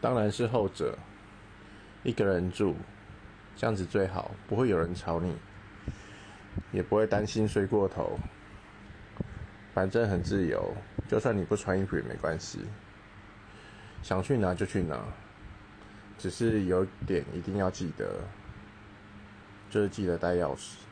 [0.00, 0.98] 当然是后者
[2.02, 2.74] 一个人住
[3.56, 5.34] 这样子最好不会有人吵你
[6.72, 8.18] 也不会担心睡过头
[9.74, 10.74] 反正很自由
[11.08, 12.60] 就算你不穿衣服也没关系
[14.02, 15.04] 想去哪就去哪
[16.18, 18.20] 只是有点一定要记得
[19.70, 20.89] 就是记得带钥匙。